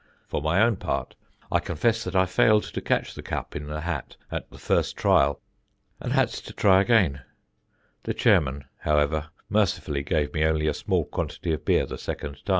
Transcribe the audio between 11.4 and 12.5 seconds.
of beer the second time."